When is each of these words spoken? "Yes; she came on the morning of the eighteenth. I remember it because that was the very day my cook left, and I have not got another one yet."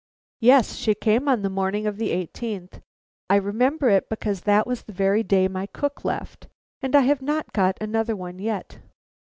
"Yes; 0.39 0.77
she 0.77 0.95
came 0.95 1.27
on 1.29 1.43
the 1.43 1.49
morning 1.51 1.85
of 1.85 1.97
the 1.97 2.09
eighteenth. 2.09 2.81
I 3.29 3.35
remember 3.35 3.87
it 3.87 4.09
because 4.09 4.41
that 4.41 4.65
was 4.65 4.81
the 4.81 4.93
very 4.93 5.21
day 5.21 5.47
my 5.47 5.67
cook 5.67 6.03
left, 6.03 6.47
and 6.81 6.95
I 6.95 7.01
have 7.01 7.21
not 7.21 7.53
got 7.53 7.77
another 7.79 8.15
one 8.15 8.39
yet." 8.39 8.79